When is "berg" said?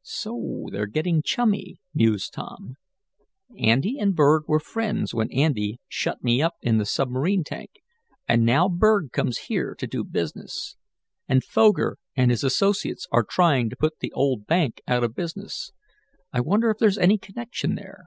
4.16-4.44, 8.66-9.12